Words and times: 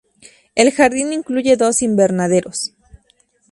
El 0.55 0.71
jardín 0.71 1.13
incluye 1.13 1.57
dos 1.57 1.83
invernaderos. 1.83 2.73